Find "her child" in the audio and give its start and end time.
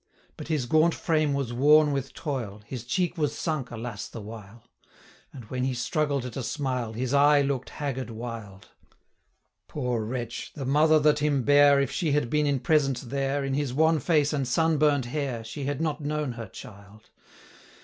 16.31-17.11